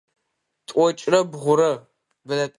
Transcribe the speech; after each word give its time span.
Тӏокӏырэ 0.67 1.19
бгъурэ. 1.31 1.71